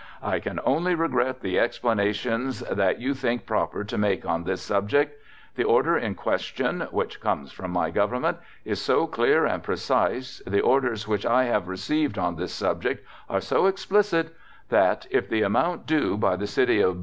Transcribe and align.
"I 0.23 0.39
can 0.39 0.59
only 0.65 0.95
regret 0.95 1.41
the 1.41 1.59
explanations 1.59 2.61
that 2.61 2.99
you 2.99 3.13
think 3.13 3.45
proper 3.45 3.83
to 3.83 3.97
make 3.99 4.25
on 4.25 4.43
this 4.45 4.59
subject. 4.63 5.21
The 5.53 5.63
order 5.63 5.95
in 5.95 6.15
question 6.15 6.87
(which 6.89 7.21
comes 7.21 7.51
from 7.51 7.69
my 7.69 7.91
Government) 7.91 8.37
is 8.65 8.81
so 8.81 9.05
clear 9.05 9.45
and 9.45 9.61
precise, 9.61 10.41
the 10.47 10.59
orders 10.61 11.07
which 11.07 11.23
I 11.27 11.43
have 11.43 11.67
received 11.67 12.17
(on 12.17 12.35
this 12.35 12.51
subject) 12.51 13.05
are 13.29 13.41
so 13.41 13.67
explicit, 13.67 14.35
that, 14.69 15.05
_if 15.11 15.29
the 15.29 15.43
amount 15.43 15.85
due 15.85 16.17
by 16.17 16.35
the 16.35 16.47
City 16.47 16.81
of 16.81 16.99
B......... 16.99 16.99